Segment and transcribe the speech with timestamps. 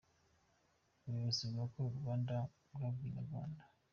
[1.03, 2.35] Ubuyobozi bwa Call Rwanda
[2.73, 3.61] bwabwiye Inyarwanda.